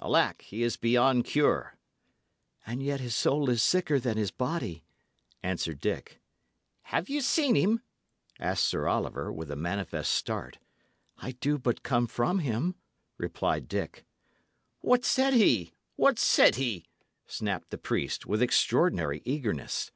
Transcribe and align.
Alack, 0.00 0.42
he 0.42 0.62
is 0.62 0.76
beyond 0.76 1.24
cure." 1.24 1.76
"And 2.64 2.80
yet 2.80 3.00
his 3.00 3.16
soul 3.16 3.50
is 3.50 3.60
sicker 3.60 3.98
than 3.98 4.16
his 4.16 4.30
body," 4.30 4.84
answered 5.42 5.80
Dick. 5.80 6.20
"Have 6.82 7.08
ye 7.08 7.20
seen 7.20 7.56
him?" 7.56 7.80
asked 8.38 8.66
Sir 8.66 8.86
Oliver, 8.86 9.32
with 9.32 9.50
a 9.50 9.56
manifest 9.56 10.12
start. 10.12 10.58
"I 11.18 11.32
do 11.32 11.58
but 11.58 11.82
come 11.82 12.06
from 12.06 12.38
him," 12.38 12.76
replied 13.18 13.66
Dick. 13.66 14.04
"What 14.78 15.04
said 15.04 15.32
he? 15.34 15.72
what 15.96 16.20
said 16.20 16.54
he?" 16.54 16.86
snapped 17.26 17.70
the 17.70 17.76
priest, 17.76 18.26
with 18.26 18.42
extraordinary 18.42 19.22
eagerness. 19.24 19.90